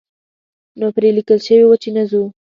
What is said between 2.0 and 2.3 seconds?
ځو.